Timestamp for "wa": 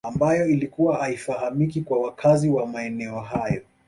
2.49-2.67